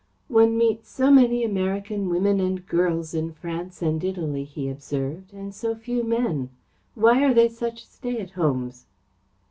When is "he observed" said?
4.45-5.31